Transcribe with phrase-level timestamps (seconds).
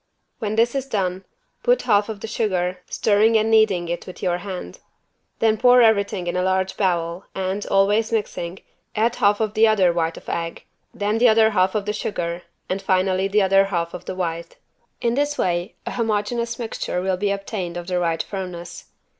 [0.39, 1.25] When this is done,
[1.61, 4.79] put half of the sugar, stirring and kneading with your hand.
[5.37, 8.61] Then pour everything in a large bowl and, always mixing,
[8.95, 12.41] add half of the other white of egg, then the other half of the sugar
[12.67, 14.57] and finally the other half of the white.
[15.01, 18.85] In this way an homogenous mixture will be obtained of the right firmness.